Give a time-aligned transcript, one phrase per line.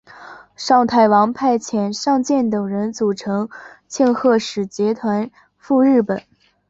[0.55, 3.47] 尚泰王派遣尚健等人组成
[3.87, 6.23] 庆贺使节团赴日本。